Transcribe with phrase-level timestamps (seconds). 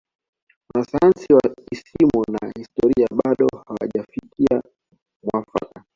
[0.73, 1.41] Wanasayansi wa
[1.73, 4.61] isimu na historia bado hawajafikia
[5.23, 5.85] mwafaka